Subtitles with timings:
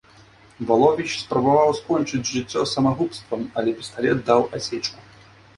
[0.69, 4.99] Валовіч спрабаваў скончыць жыццё самагубствам, але пісталет даў асечку.